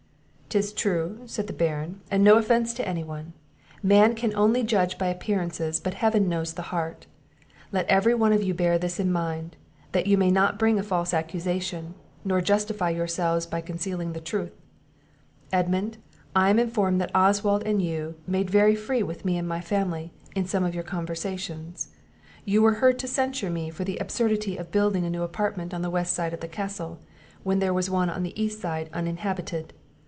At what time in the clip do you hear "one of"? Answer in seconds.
8.13-8.43